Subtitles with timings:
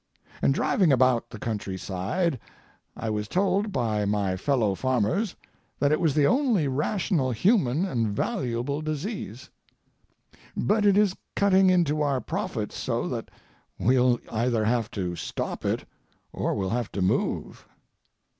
[0.41, 2.39] And driving about the country side
[2.97, 5.35] I was told by my fellow farmers
[5.77, 9.51] that it was the only rational human and valuable disease.
[10.57, 13.29] But it is cutting into our profits so that
[13.77, 15.85] we'll either have to stop it
[16.33, 17.67] or we'll have to move.